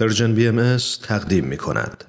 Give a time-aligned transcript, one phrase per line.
[0.00, 2.04] پرژن بی ام تقدیم می کند.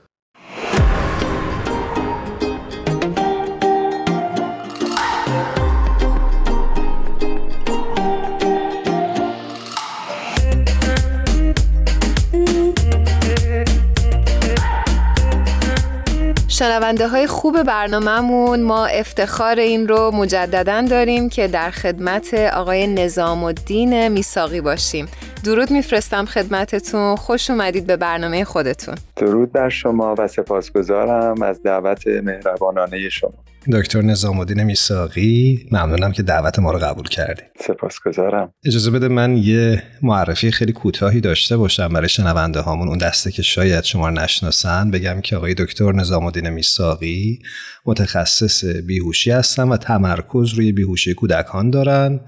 [16.48, 23.44] شنونده های خوب برنامهمون ما افتخار این رو مجددا داریم که در خدمت آقای نظام
[23.44, 25.08] الدین میساقی باشیم
[25.44, 27.16] درود میفرستم خدمتتون.
[27.16, 28.96] خوش اومدید به برنامه خودتون.
[29.16, 33.34] درود بر شما و سپاسگزارم از دعوت مهربانانه شما.
[33.74, 37.46] دکتر نظام الدین میساقی ممنونم که دعوت ما رو قبول کردید.
[37.68, 38.54] سپاسگزارم.
[38.66, 42.88] اجازه بده من یه معرفی خیلی کوتاهی داشته باشم برای شنونده هامون.
[42.88, 47.40] اون دسته که شاید شما نشناسن بگم که آقای دکتر نظام الدین میساقی
[47.86, 52.20] متخصص بیهوشی هستن و تمرکز روی بیهوشی کودکان دارن.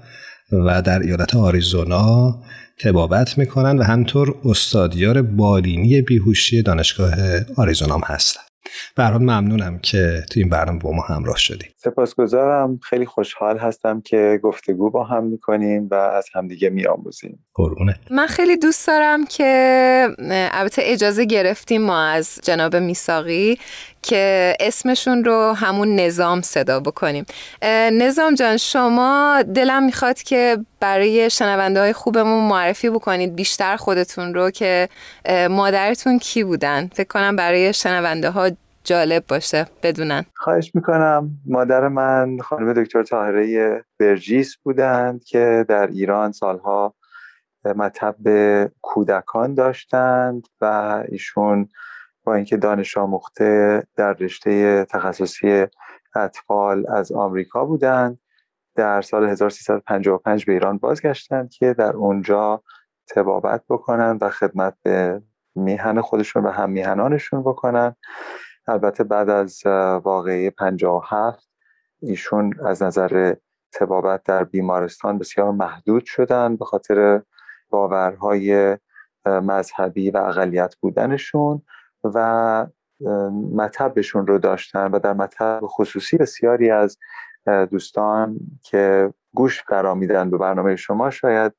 [0.52, 2.38] و در ایالت آریزونا
[2.78, 7.14] تبابت می‌کنن و همطور استادیار بالینی بیهوشی دانشگاه
[7.56, 8.40] آریزونا هستن
[8.96, 12.80] برحال ممنونم که تو این برنامه با ما همراه شدیم سپاسگزارم.
[12.82, 17.46] خیلی خوشحال هستم که گفتگو با هم می‌کنیم و از همدیگه میآموزیم.
[17.54, 20.08] قربونه من خیلی دوست دارم که
[20.52, 23.58] البته اجازه گرفتیم ما از جناب میساقی
[24.02, 27.24] که اسمشون رو همون نظام صدا بکنیم.
[27.92, 34.50] نظام جان شما دلم می‌خواد که برای شنونده های خوبمون معرفی بکنید بیشتر خودتون رو
[34.50, 34.88] که
[35.50, 38.50] مادرتون کی بودن؟ فکر کنم برای شنونده ها
[38.84, 39.66] جالب باشه.
[39.82, 40.24] بدونن.
[40.36, 41.30] خواهش می‌کنم.
[41.46, 46.94] مادر من خانم دکتر طاهره برجیس بودند که در ایران سالها
[47.64, 48.16] مطب
[48.82, 50.64] کودکان داشتند و
[51.08, 51.68] ایشون
[52.24, 55.66] با اینکه دانش آموخته در رشته تخصصی
[56.14, 58.18] اطفال از آمریکا بودند
[58.74, 62.62] در سال 1355 به ایران بازگشتند که در اونجا
[63.08, 65.22] تبابت بکنند و خدمت به
[65.54, 67.96] میهن خودشون و هم میهنانشون بکنن.
[68.70, 69.66] البته بعد از
[70.04, 71.50] واقعه 57
[72.02, 73.34] ایشون از نظر
[73.72, 77.22] تبابت در بیمارستان بسیار محدود شدن به خاطر
[77.70, 78.78] باورهای
[79.26, 81.62] مذهبی و اقلیت بودنشون
[82.04, 82.66] و
[83.54, 86.98] مطبشون رو داشتن و در مطب خصوصی بسیاری از
[87.70, 89.64] دوستان که گوش
[89.96, 91.52] میدن به برنامه شما شاید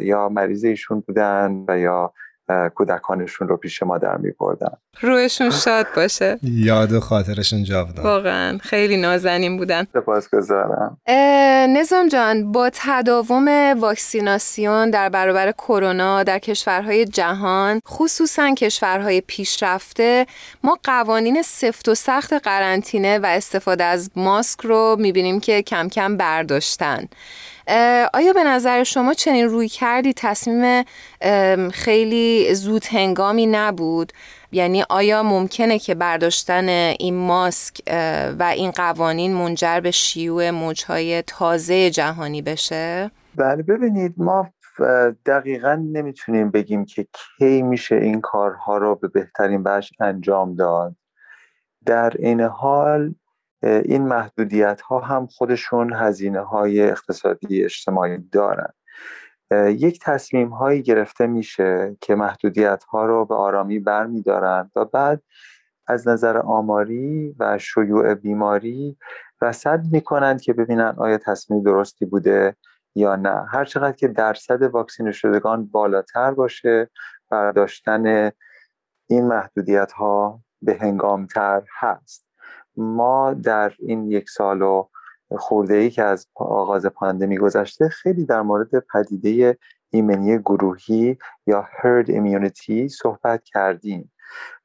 [0.00, 2.12] یا مریض ایشون بودن و یا
[2.74, 6.38] کودکانشون رو پیش ما در می بردن رویشون شاد باشه.
[6.42, 8.04] یاد و خاطرشون جاودان.
[8.04, 9.86] واقعا خیلی نازنین بودن.
[9.92, 10.98] سپاسگزارم.
[11.68, 13.48] نظام جان با تداوم
[13.80, 20.26] واکسیناسیون در برابر کرونا در کشورهای جهان خصوصا کشورهای پیشرفته
[20.64, 26.16] ما قوانین سفت و سخت قرنطینه و استفاده از ماسک رو می‌بینیم که کم کم
[26.16, 27.08] برداشتن.
[28.14, 30.84] آیا به نظر شما چنین روی کردی تصمیم
[31.72, 34.12] خیلی زود هنگامی نبود؟
[34.52, 37.80] یعنی آیا ممکنه که برداشتن این ماسک
[38.38, 44.50] و این قوانین منجر به شیوع موجهای تازه جهانی بشه؟ بله ببینید ما
[45.26, 50.96] دقیقا نمی‌تونیم بگیم که کی میشه این کارها رو به بهترین وجه انجام داد
[51.86, 53.14] در این حال
[53.64, 58.72] این محدودیت ها هم خودشون هزینه های اقتصادی اجتماعی دارن.
[59.68, 65.22] یک تصمیم هایی گرفته میشه که محدودیت ها رو به آرامی بر دارن و بعد
[65.86, 68.96] از نظر آماری و شیوع بیماری
[69.42, 72.56] رسد می‌کنند که ببینن آیا تصمیم درستی بوده
[72.94, 73.46] یا نه.
[73.48, 76.90] هر چقدر که درصد واکسین شدگان بالاتر باشه
[77.30, 78.30] برداشتن
[79.06, 82.23] این محدودیت ها به هنگامتر هست.
[82.76, 84.86] ما در این یک سال و
[85.38, 89.58] خورده ای که از آغاز پاندمی گذشته خیلی در مورد پدیده
[89.90, 94.10] ایمنی گروهی یا herd immunity صحبت کردیم.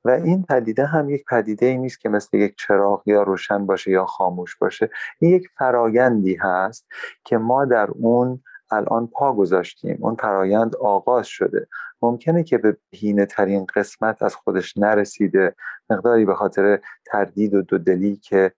[0.05, 3.91] و این پدیده هم یک پدیده ای نیست که مثل یک چراغ یا روشن باشه
[3.91, 4.89] یا خاموش باشه.
[5.19, 6.85] این یک فرایندی هست
[7.23, 9.97] که ما در اون الان پا گذاشتیم.
[10.02, 11.68] اون فرایند آغاز شده.
[12.02, 15.56] ممکنه که به هینه ترین قسمت از خودش نرسیده.
[15.89, 18.51] مقداری به خاطر تردید و دودلی که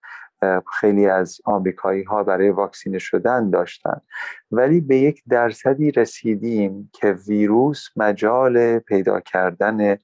[0.80, 4.02] خیلی از آمریکایی ها برای واکسینه شدن داشتن.
[4.52, 9.98] ولی به یک درصدی رسیدیم که ویروس مجال پیدا کردن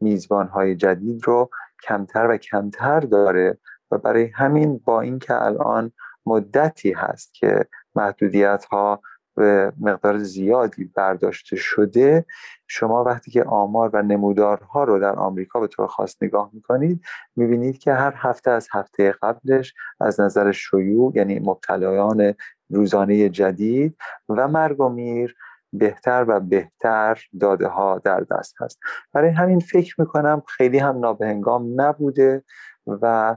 [0.00, 1.50] میزبان های جدید رو
[1.82, 3.58] کمتر و کمتر داره
[3.90, 5.92] و برای همین با اینکه الان
[6.26, 9.02] مدتی هست که محدودیت ها
[9.36, 12.24] به مقدار زیادی برداشته شده
[12.66, 17.04] شما وقتی که آمار و نمودارها رو در آمریکا به طور خاص نگاه می‌کنید
[17.36, 22.34] می‌بینید که هر هفته از هفته قبلش از نظر شیوع یعنی مبتلایان
[22.70, 23.96] روزانه جدید
[24.28, 25.36] و مرگ و میر
[25.72, 28.78] بهتر و بهتر داده ها در دست هست.
[29.12, 32.44] برای همین فکر می‌کنم خیلی هم نابهنگام نبوده
[32.86, 33.36] و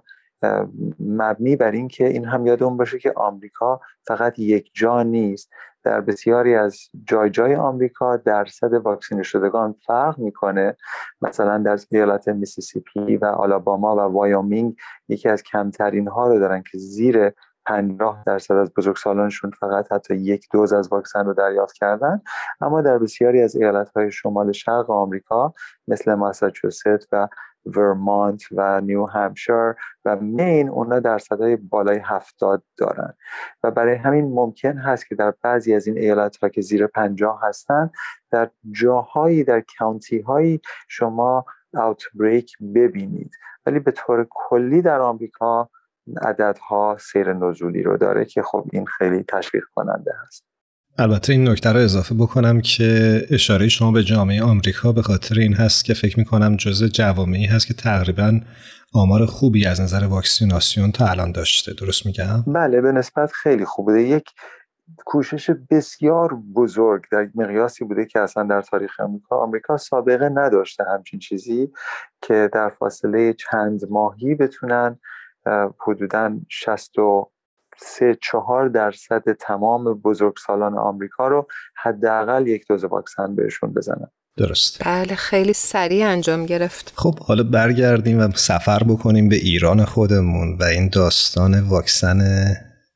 [0.99, 5.49] مبنی بر اینکه این هم یادمون باشه که آمریکا فقط یک جا نیست.
[5.89, 10.75] در بسیاری از جای جای آمریکا درصد واکسینه شدگان فرق می‌کنه.
[11.21, 14.75] مثلا در ایالت میسیسیپی و آلاباما و وایومینگ
[15.07, 17.31] یکی از کمترین ها رو دارن که زیر
[17.65, 22.21] 50 درصد از بزرگسالانشون فقط حتی یک دوز از واکسن رو دریافت کردن.
[22.61, 25.53] اما در بسیاری از ایالت های شمال شرق آمریکا
[25.87, 27.27] مثل ماساچوست و
[27.65, 29.75] ورمانت و نیو همشر
[30.05, 33.13] و مین اونا درصدهای بالای هفتاد دارن.
[33.63, 37.39] و برای همین ممکن هست که در بعضی از این ایالت ها که زیر پنجاه
[37.43, 37.89] هستن
[38.31, 43.31] در جاهایی در کانتی هایی شما اوتبریک ببینید.
[43.65, 45.69] ولی به طور کلی در آمریکا
[46.21, 50.45] عددها سیر نزولی رو داره که خب این خیلی تشویق کننده هست.
[50.99, 55.53] البته این نکته رو اضافه بکنم که اشاره شما به جامعه آمریکا به خاطر این
[55.53, 58.39] هست که فکر می‌کنم جزء جوامعی هست که تقریبا
[58.93, 63.85] آمار خوبی از نظر واکسیناسیون تا الان داشته درست میگم؟ بله به نسبت خیلی خوب
[63.85, 64.23] بوده یک
[65.05, 71.19] کوشش بسیار بزرگ در مقیاسی بوده که اصلا در تاریخ آمریکا آمریکا سابقه نداشته همچین
[71.19, 71.71] چیزی
[72.21, 74.99] که در فاصله چند ماهی بتونن
[75.87, 76.91] حدودا 60
[77.81, 81.47] سه چهار درصد تمام بزرگسالان آمریکا رو
[81.83, 84.07] حداقل یک دوز واکسن بهشون بزنن.
[84.37, 84.83] درست.
[84.85, 86.93] بله خیلی سریع انجام گرفت.
[86.95, 92.21] خب حالا برگردیم و سفر بکنیم به ایران خودمون و این داستان واکسن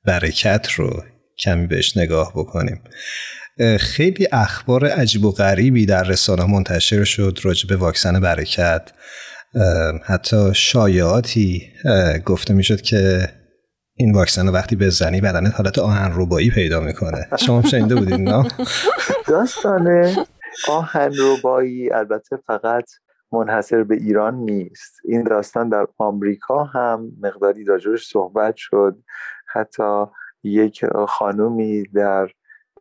[0.06, 1.04] برکت رو
[1.40, 2.84] کمی بهش نگاه بکنیم.
[3.80, 8.92] خیلی اخبار عجیب و غریبی در رسانه منتشر شد راجع به واکسن برکت.
[10.06, 11.62] حتی شایعاتی
[12.26, 13.30] گفته می‌شد که
[13.96, 17.28] این واکسن رو وقتی بزنی بدنت حالت آهن روبایی پیدا می‌کنه.
[17.40, 18.48] شما شنیده بودید نه؟
[19.28, 20.16] داستان
[20.70, 22.84] آهن روبایی البته فقط
[23.32, 25.00] منحصر به ایران نیست.
[25.06, 28.98] این داستان در آمریکا هم مقداری راجبش صحبت شد.
[29.54, 30.06] حتی
[30.44, 32.28] یک خانومی در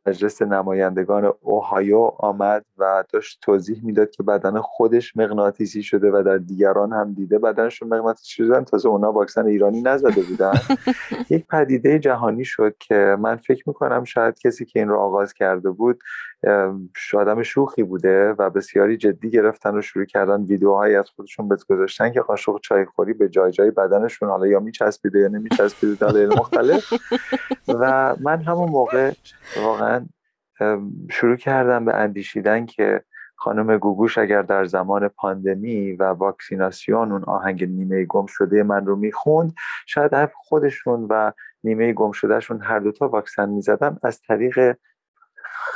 [0.07, 6.39] مجلس نمایندگان اوهایو آمد و داشت توضیح می‌داد که بدن خودش مغناطیسی شده و در
[6.39, 10.53] دیگران هم دیده بدنشون مغناطیسی شدن تازه اونا واکسن ایرانی نزده بودن.
[11.31, 15.71] یک پدیده جهانی شد که من فکر می‌کنم شاید کسی که این رو آغاز کرده
[15.71, 16.03] بود
[17.15, 22.13] آدم شوخی بوده و بسیاری جدی گرفتن و شروع کردن ویدیوهایی از خودشون بهت گذاشتن
[22.13, 26.93] که قاشق چای خوری به جای جای بدنشون حالا یا میچسبیده یا نمیچسبیده دلایل مختلف.
[27.69, 29.13] و من همون موقع
[29.63, 30.07] واقعا
[31.11, 33.05] شروع کردم به اندیشیدن که
[33.37, 38.97] خانم گوگوش اگر در زمان پاندمی و واکسیناسیون اون آهنگ نیمه گم شده من رو
[38.97, 39.55] می‌خوند
[39.87, 41.33] شاید خودشون و
[41.65, 44.77] نیمه گم شدهشون هر دوتا واکسن می‌زدن از طریق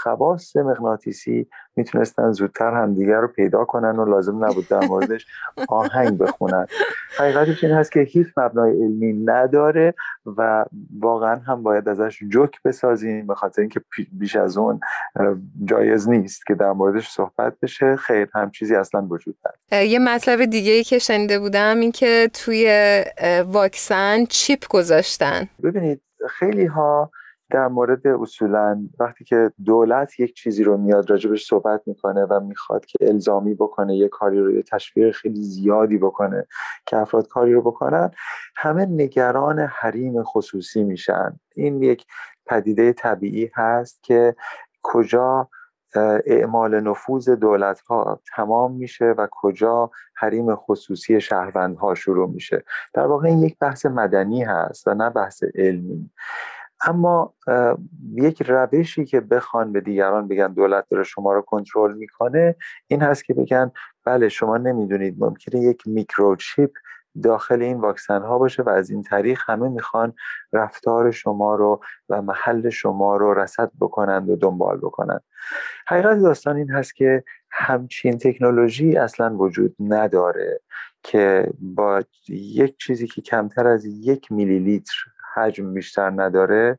[0.03, 1.47] خواص مغناطیسی
[1.77, 5.27] می‌تونستن زودتر همدیگر رو پیدا کنن و لازم نبود در موردش
[5.69, 6.67] آهنگ بخونن.
[7.19, 9.95] حقیقتش این هست که هیچ مبنای علمی نداره
[10.37, 10.65] و
[11.01, 13.81] واقعا هم باید ازش جوک بسازیم به خاطر اینکه
[14.13, 14.81] بیش از اون
[15.65, 17.97] جایز نیست که در موردش صحبت بشه.
[17.97, 19.89] خیر هم چیزی اصلا وجود نداره.
[19.89, 22.67] یه مطلب دیگه ای که شنیده بودم این که توی
[23.47, 25.49] واکسن چیپ گذاشتن.
[25.63, 27.11] ببینید خیلی ها
[27.51, 32.87] در مورد اصولا وقتی که دولت یک چیزی رو میاد راجبش صحبت می‌کنه و می‌خواد
[32.87, 36.47] که الزامی بکنه یه کاری رو یه تشویق خیلی زیادی بکنه
[36.87, 38.11] که افراد کاری رو بکنن
[38.57, 41.41] همه نگران حریم خصوصی میشن.
[41.55, 42.07] این یک
[42.47, 44.37] پدیده طبیعی هست که
[44.83, 45.49] کجا
[46.27, 52.65] اعمال نفوذ دولت ها تمام میشه و کجا حریم خصوصی شهروندها شروع میشه.
[52.95, 56.11] در واقع این یک بحث مدنی هست و نه بحث علمی.
[56.87, 57.35] اما
[58.13, 63.25] یک روشی که بخوان به دیگران بگن دولت داره شما رو کنترل می‌کنه این هست
[63.25, 63.71] که بگن
[64.05, 66.71] بله شما نمی‌دونید ممکنه یک میکروچیپ
[67.23, 70.13] داخل این واکسن ها باشه و از این طریق همه می‌خوان
[70.53, 75.23] رفتار شما رو و محل شما رو رسد بکنند و دنبال بکنند.
[75.87, 80.61] حقیقت داستان این هست که همچین تکنولوژی اصلا وجود نداره
[81.03, 86.79] که با یک چیزی که کمتر از یک میلی لیتر حجم بیشتر نداره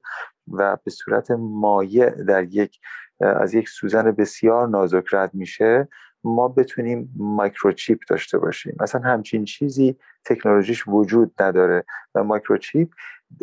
[0.52, 2.80] و به صورت مایع در یک
[3.20, 5.88] از یک سوزن بسیار نازک رد میشه
[6.24, 8.76] ما بتونیم مایکروچیپ داشته باشیم.
[8.80, 11.84] مثلا همچین چیزی تکنولوژیش وجود نداره
[12.16, 12.90] و microchip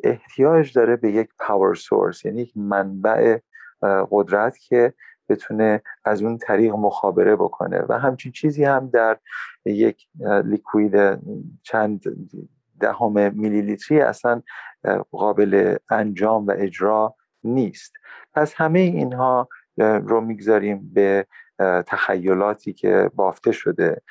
[0.05, 3.39] احتیاج داره به یک power source یعنی یک منبع
[4.11, 4.95] قدرت که
[5.29, 7.85] بتونه از اون طریق مخابره بکنه.
[7.89, 9.19] و همچین چیزی هم در
[9.65, 10.07] یک
[10.45, 11.19] liquid
[11.63, 12.03] چند
[12.81, 14.43] دهم میلی لیتری اصلا
[15.11, 17.15] قابل انجام و اجرا
[17.45, 17.93] نیست.
[18.35, 21.27] پس همه اینها رو می‌گذاریم به
[21.87, 24.03] تخیلاتی که بافته شده.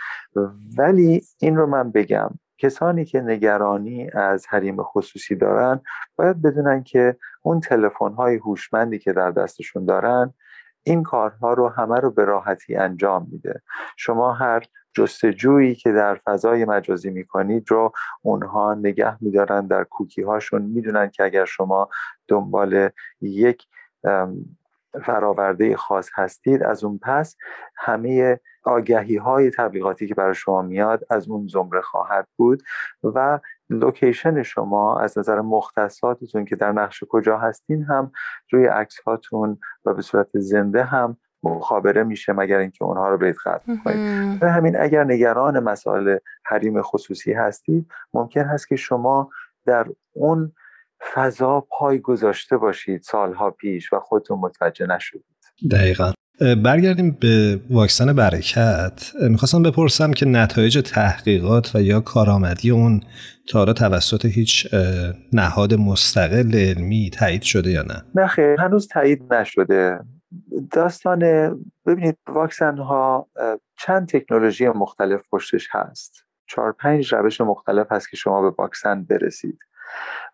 [0.78, 5.82] ولی این رو من بگم کسانی که نگرانی از حریم خصوصی دارن
[6.16, 10.34] باید بدونن که اون تلفن های هوشمندی که در دستشون دارن
[10.84, 13.62] این کارها رو همه رو به راحتی انجام میده.
[13.98, 20.62] شما هر جستجویی که در فضای مجازی می‌کنید رو اونها نگه میدارن در کوکی هاشون
[20.62, 21.90] می‌دونن که اگر شما
[22.28, 22.90] دنبال
[23.22, 23.68] یک
[25.06, 27.36] فراورده خاص هستید از اون پس
[27.76, 32.64] همه آگهی های تبلیغاتی که برای شما میاد از اون زمره خواهد بود
[33.04, 38.12] و لوکیشن شما از نظر مختصاتتون که در نقش کجا هستین هم
[38.52, 43.38] روی عکس هاتون و به صورت زنده هم مخابره میشه مگر اینکه اونها رو برید
[43.38, 49.30] ختم کنید به همین اگر نگران مسائل حریم خصوصی هستید ممکن هست که شما
[49.66, 50.52] در اون
[51.14, 55.24] فضا پای گذاشته باشید سالها پیش و خودتون متوجه نشدید.
[55.72, 56.12] دقیقا.
[56.64, 59.12] برگردیم به واکسن برکت.
[59.30, 63.02] می‌خواستم بپرسم که نتایج تحقیقات و یا کارآمدی اون
[63.50, 64.68] تا حالا توسط هیچ
[65.34, 70.00] نهاد مستقل علمی تایید شده یا نه؟ نه خیر هنوز تایید نشده.
[70.72, 71.20] داستان
[71.86, 73.30] ببینید واکسن ها
[73.80, 76.26] چند تکنولوژی مختلف پشتش هست.
[76.48, 79.60] چهار پنج روش مختلف هست که شما به واکسن برسید.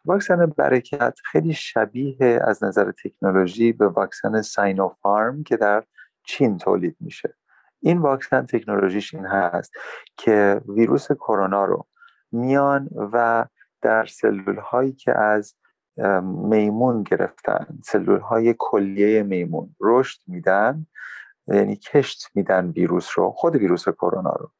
[0.06, 5.84] واکسن برکت خیلی شبیه از نظر تکنولوژی به واکسن ساینوفارم که در
[6.24, 7.36] چین تولید میشه.
[7.80, 9.74] این واکسن تکنولوژیش این هست
[10.18, 11.88] که ویروس کرونا رو
[12.32, 13.46] میان و
[13.82, 15.56] در سلول هایی که از
[16.24, 20.86] میمون گرفتن سلول های کلیه میمون رشد میدن
[21.48, 24.52] یعنی کشت میدن ویروس رو خود ویروس کرونا رو.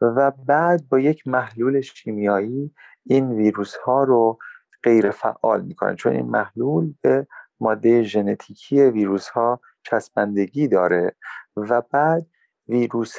[0.00, 2.74] و بعد با یک محلول شیمیایی
[3.06, 4.38] این ویروس ها رو
[4.82, 5.96] غیر فعال می‌کنن.
[5.96, 7.26] چون این محلول به
[7.60, 11.14] ماده ژنتیکی ویروس ها چسبندگی داره
[11.56, 12.26] و بعد
[12.68, 13.16] ویروس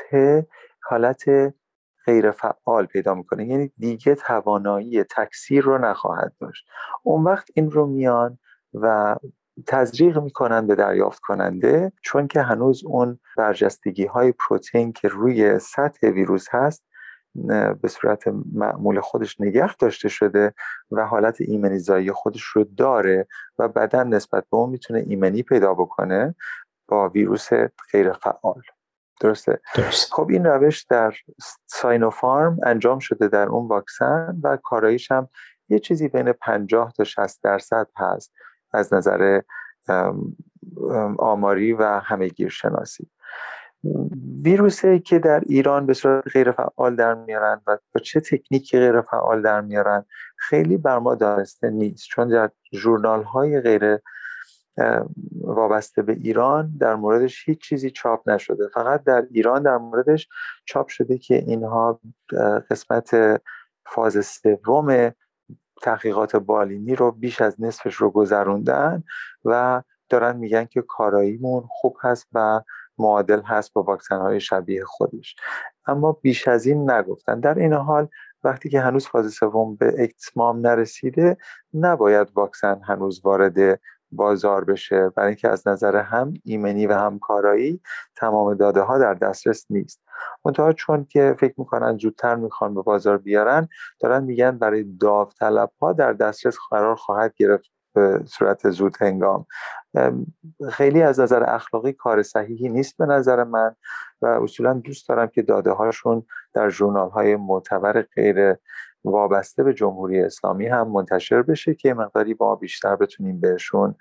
[0.82, 1.24] حالت
[2.06, 3.48] غیر فعال پیدا می‌کنه.
[3.48, 6.68] یعنی دیگه توانایی تکثیر رو نخواهد داشت.
[7.04, 8.40] اون وقت این رو میان
[8.74, 9.16] و
[9.68, 16.08] تزریق می‌کنن به دریافت کننده چون که هنوز اون برجستگی های پروتئین که روی سطح
[16.08, 16.84] ویروس هست
[17.82, 20.54] به صورت معمول خودش نگه داشته شده
[20.92, 23.28] و حالت ایمنیزایی خودش رو داره
[23.60, 26.36] و بدن نسبت به اون می‌تونه ایمنی پیدا بکنه
[26.88, 27.50] با ویروس
[27.92, 28.62] غیر فعال.
[29.20, 29.60] درسته.
[29.76, 30.14] درست.
[30.14, 31.14] خب این روش در
[31.68, 35.30] ساینوفارم انجام شده در اون واکسن و کاراییش هم
[35.70, 38.34] یه چیزی بین 50 تا 60 درصد هست
[38.72, 39.42] از نظر
[41.18, 43.10] آماری و همهگیر شناسی
[44.44, 49.02] ویروسی که در ایران به صورت غیر فعال در میارن و با چه تکنیکی غیر
[49.02, 50.06] فعال در میارن
[50.38, 52.08] خیلی بر ما دانسته نیست.
[52.08, 54.00] چون در جورنال های غیر
[55.42, 58.68] وابسته به ایران در موردش هیچ چیزی چاپ نشده.
[58.68, 60.28] فقط در ایران در موردش
[60.66, 62.02] چاپ شده که اینها
[62.70, 63.42] قسمت
[63.86, 65.12] فاز سوم
[65.82, 69.04] تحقیقات بالینی رو بیش از نصفش رو گذروندن
[69.46, 72.62] و دارن میگن که کاراییمون خوب هست و
[72.98, 75.36] معادل هست با واکسن های شبیه خودش.
[75.86, 77.40] اما بیش از این نگفتن.
[77.40, 78.08] در این حال
[78.44, 81.38] وقتی که هنوز فاز سوم به اتمام نرسیده
[81.74, 83.80] نباید واکسن هنوز وارد
[84.12, 85.10] بازار بشه.
[85.10, 87.82] برای اینکه از نظر هم ایمنی و هم کارایی
[88.16, 90.02] تمام داده ها در دسترس نیست.
[90.46, 93.68] منتها چون که فکر می‌کنن زودتر می‌خوان به بازار بیارن
[94.00, 99.46] دارن میگن برای داوطلب ها در دسترس قرار خواهد گرفت به صورت زود هنگام.
[100.72, 103.76] خیلی از نظر اخلاقی کار صحیحی نیست به نظر من
[104.22, 108.56] و اصولا دوست دارم که داده هاشون در جورنال های معتبر غیر
[109.04, 113.96] وابسته به جمهوری اسلامی هم منتشر بشه که مقداری با بیشتر بتونیم بهشون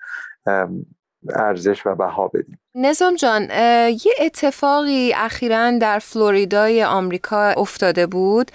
[1.35, 2.59] ارزش و بها بدیم.
[2.75, 3.41] نظام جان
[3.89, 8.51] یه اتفاقی اخیرا در فلوریدای آمریکا افتاده بود.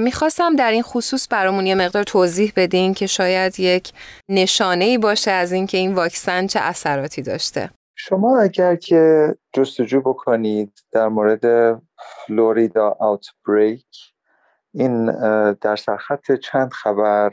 [0.00, 3.92] می‌خواستم در این خصوص برامون یه مقدار توضیح بدین که شاید یک
[4.28, 7.70] نشانه ای باشه از اینکه این واکسن چه اثراتی داشته.
[7.96, 11.76] شما اگر که جستجو بکنید در مورد
[12.26, 14.11] فلوریدا آوتبریک
[14.74, 15.06] این
[15.52, 17.32] در سرخط چند خبر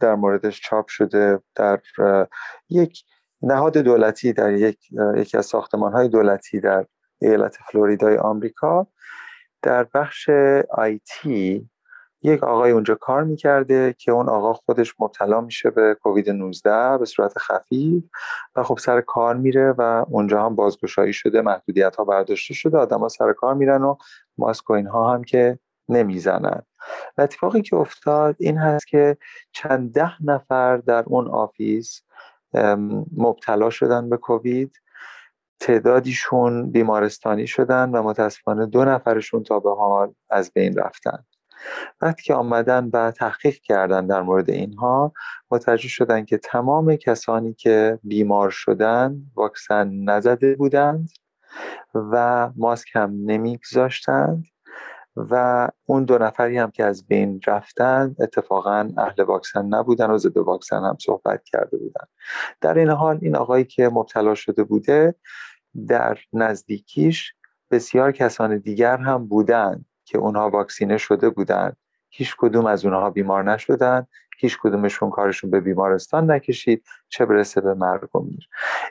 [0.00, 1.80] در موردش چاپ شده در
[2.70, 3.04] یک
[3.42, 4.78] نهاد دولتی در یک
[5.16, 6.86] یکی از ساختمان های دولتی در
[7.20, 8.86] ایالت فلوریدای آمریکا.
[9.62, 10.30] در بخش
[10.70, 11.68] آیتی
[12.22, 17.04] یک آقای اونجا کار می‌کرده که اون آقا خودش مبتلا میشه به کووید 19 به
[17.04, 18.04] صورت خفیف
[18.56, 22.78] و خب سر کار میره و اونجا هم بازگشایی شده محدودیت ها برداشته شده.
[22.78, 23.96] آدم ها سر کار میرن و
[24.38, 25.58] ماسک و اینها هم که
[25.88, 26.62] نمی‌زنن.
[27.18, 29.16] و اتفاقی که افتاد این هست که
[29.52, 32.02] چند ده نفر در اون آفیس
[33.16, 34.72] مبتلا شدن به کووید.
[35.60, 41.24] تعدادیشون بیمارستانی شدن و متاسفانه دو نفرشون تا به حال از بین رفتن.
[42.00, 45.12] وقتی که آمدن و تحقیق کردن در مورد اینها
[45.50, 51.10] متوجه شدن که تمام کسانی که بیمار شدن واکسن نزده بودند
[51.94, 54.44] و ماسک هم نمیگذاشتند.
[55.30, 60.36] و اون دو نفری هم که از بین رفتن اتفاقا اهل واکسن نبودن و ضد
[60.36, 62.04] واکسن هم صحبت کرده بودن.
[62.60, 65.14] در این حال این آقایی که مبتلا شده بوده
[65.88, 67.34] در نزدیکیش
[67.70, 71.76] بسیار کسان دیگر هم بودند که اونها واکسینه شده بودند
[72.10, 74.06] هیچ کدوم از اونها بیمار نشدن.
[74.38, 76.84] هیچ کدومشون کارشون به بیمارستان نکشید.
[77.08, 78.48] چه برسه به مرگ و میر.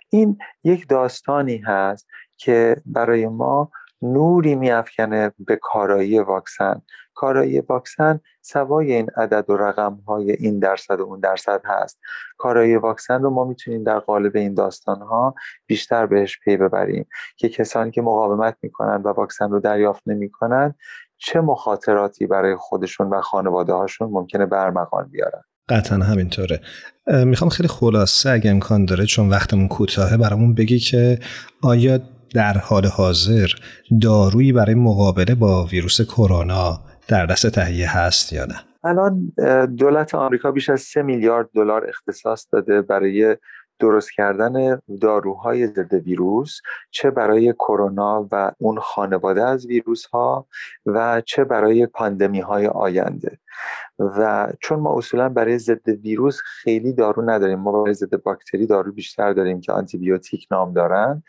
[0.09, 2.07] این یک داستانی هست
[2.37, 6.81] که برای ما نوری میافکنه به کارایی واکسن.
[7.13, 11.99] کارایی واکسن سوای این عدد و رقم های این درصد و اون درصد هست.
[12.37, 15.35] کارایی واکسن رو ما می‌تونیم در قالب این داستان ها
[15.67, 17.05] بیشتر بهش پی ببریم.
[17.37, 20.75] که کسانی که مقاومت می‌کنن و واکسن رو دریافت نمی‌کنن
[21.17, 26.61] چه مخاطراتی برای خودشون و خانواده هاشون ممکنه برمغان بیارن؟ قطعا همینطوره.
[27.07, 31.19] می‌خوام خیلی خلاصه اگه امکان داره چون وقتمون کوتاهه برامون بگی که
[31.63, 31.99] آیا
[32.33, 33.47] در حال حاضر
[34.01, 39.31] دارویی برای مقابله با ویروس کرونا در دست تهیه هست یا نه؟ الان
[39.65, 43.37] دولت آمریکا بیش از 3 میلیارد دلار اختصاص داده برای
[43.79, 46.59] درست کردن داروهای ضد ویروس
[46.91, 50.47] چه برای کرونا و اون خانواده از ویروس ها
[50.85, 53.37] و چه برای پاندمی های آینده.
[53.99, 58.91] و چون ما اصولا برای ضد ویروس خیلی دارو نداریم ما برای ضد باکتری دارو
[58.91, 61.23] بیشتر داریم که آنتیبیوتیک نام دارن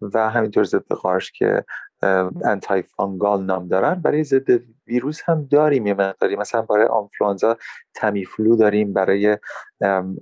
[0.00, 1.64] و همینطور ضد قارش که
[2.44, 3.94] انتای فانگال نام دارن.
[3.94, 6.36] برای ضد ویروس هم داریم یه مقداری.
[6.36, 7.56] مثلا برای آنفلانزا
[7.94, 9.38] Tamiflu داریم برای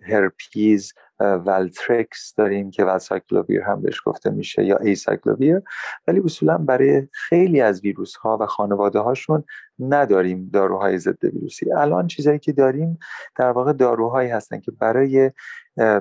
[0.02, 5.62] herpes Valtrex داریم که ولساکلوویر هم بهش گفته میشه یا ایساکلوویر
[6.08, 9.44] ولی اصولا برای خیلی از ویروس ها و خانواده هاشون
[9.78, 11.72] نداریم داروهای ضد ویروسی.
[11.72, 12.98] الان چیزهایی که داریم
[13.36, 15.30] در واقع داروهایی هستن که برای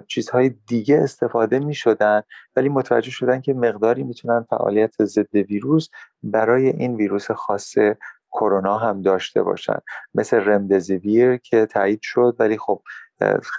[0.08, 2.22] چیزهای دیگه استفاده می شدن
[2.56, 5.90] ولی متوجه شدن که مقداری می‌تونن فعالیت ضد ویروس
[6.24, 7.98] برای این ویروس خاصه
[8.32, 9.80] کرونا هم داشته باشن.
[10.16, 12.82] مثل رمدزویر که تایید شد ولی خب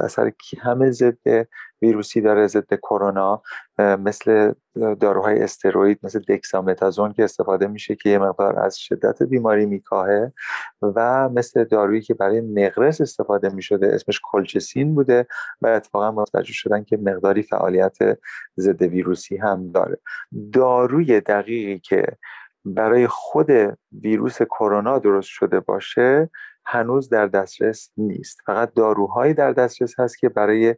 [0.01, 1.47] اثر همه ضد
[1.83, 3.43] ویروسی داره ضد کرونا
[3.79, 4.53] مثل
[5.01, 10.33] داروهای استروئید مثل دکسامتازون که استفاده میشه که یه مقدار از شدت بیماری میکاهه
[10.83, 15.27] و مثل دارویی که برای نقرس استفاده می‌شده اسمش کلچسین بوده
[15.63, 17.99] و اتفاقا متوجه شدن که مقداری فعالیت
[18.59, 19.99] ضد ویروسی هم داره.
[20.53, 22.07] داروی دقیقی که
[22.65, 23.51] برای خود
[23.93, 26.31] ویروس کرونا درست شده باشه
[26.67, 28.39] هنوز در دسترس نیست.
[28.47, 30.75] فقط داروهایی در دسترس هست که برای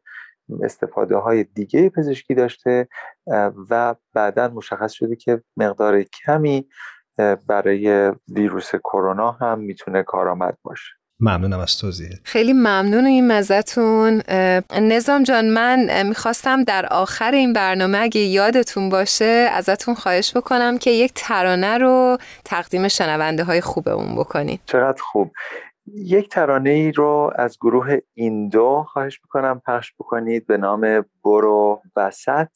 [0.63, 2.89] استفاده های دیگه پزشکی داشته
[3.71, 6.69] و بعدا مشخص شده که مقدار کمی
[7.47, 10.91] برای ویروس کرونا هم می‌تونه کارآمد باشه.
[11.21, 14.23] ممنونم از توضیح خیلی ممنون این مزتون
[14.81, 20.91] نظام جان من می‌خواستم در آخر این برنامه اگه یادتون باشه ازتون خواهش بکنم که
[20.91, 24.59] یک ترانه رو تقدیم شنونده های خوبمون بکنین.
[24.67, 25.31] چقدر خوب.
[25.87, 32.49] یک ترانه ای رو از گروه ایندو خواهش می‌کنم پخش بکنید به نام برو وسط.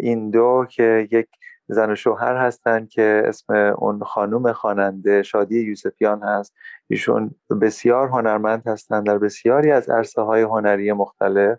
[0.00, 1.28] ایندو که یک
[1.68, 6.54] زن و شوهر هستند که اسم اون خانم خواننده شادی یوسفیان هست.
[6.88, 11.58] ایشون بسیار هنرمند هستند در بسیاری از عرصه های هنری مختلف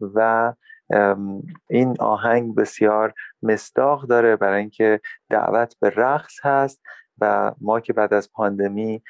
[0.00, 0.52] و
[1.68, 6.80] این آهنگ بسیار مستاق داره برای اینکه دعوت به رقص هست
[7.20, 9.02] و ما که بعد از پاندمی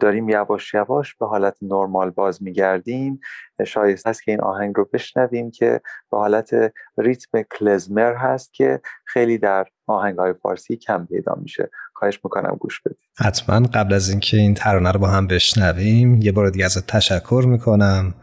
[0.00, 3.20] داریم یواش یواش به حالت نرمال باز میگردیم.
[3.66, 6.50] شایست هست که این آهنگ رو بشنویم که به حالت
[6.98, 11.70] ریتم کلزمر هست که خیلی در آهنگ های فارسی کم پیدا میشه.
[11.94, 12.98] خواهش می‌کنم گوش بدید.
[13.18, 13.68] حتما.
[13.74, 18.14] قبل از اینکه این ترانه رو با هم بشنویم یه بار دیگه ازت تشکر می‌کنم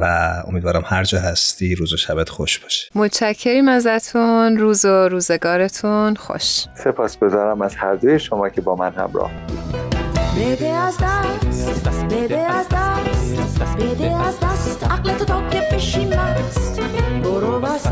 [0.00, 0.04] و
[0.48, 2.90] امیدوارم هر جا هستی روز و شبت خوش باشه.
[2.94, 4.56] متشکریم ازتون.
[4.56, 6.66] روز و روزگارتون خوش.
[6.74, 9.93] سپاس بذارم از هر دوی شما که با من همراه بده
[10.34, 10.98] از
[11.78, 12.04] دست
[13.76, 16.80] بده از دست عقلتو تا که بشی مست
[17.24, 17.90] برو وسط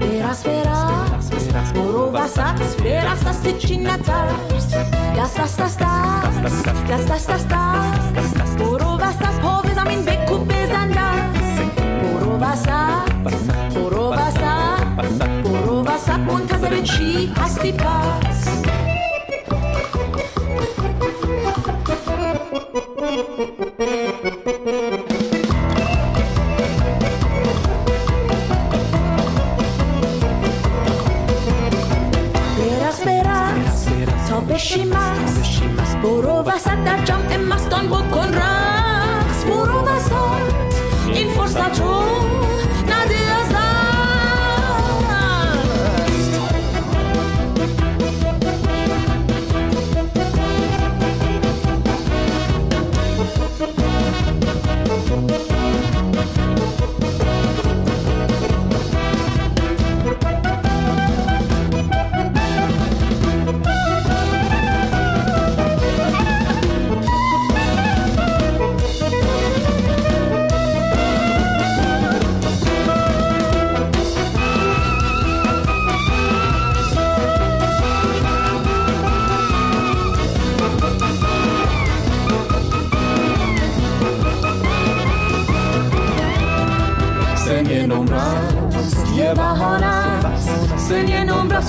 [0.00, 4.74] برس برس برو وسط برس دست چی نترس
[5.18, 10.88] دست دست دست دست دست دست دست دست برو وسط پا به زمین بکوب بزن
[10.88, 11.62] دست
[12.02, 13.12] برو وسط
[13.74, 18.31] برو وسط برو وسط منتظر چی هستی پس
[22.72, 22.88] برقص
[33.06, 33.88] برقص
[34.28, 38.21] تا بشی مست برو وسط در جمع مستان بکن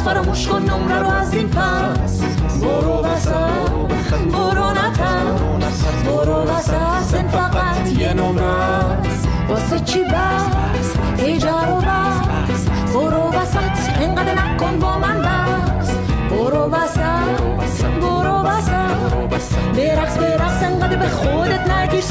[0.03, 2.21] فراموش کن نمره رو از این پس.
[2.61, 3.33] برو وسط
[4.31, 5.83] برو نترس.
[6.05, 8.97] برو وسط این فقط یه نمره
[9.49, 12.65] واسه چی بس؟ ایجا رو بس.
[12.93, 15.89] برو وسط اینقدر نکن با من بس.
[16.29, 19.43] برو وسط برو وسط
[19.75, 22.01] برقص برقص اینقدر به خودت نگیر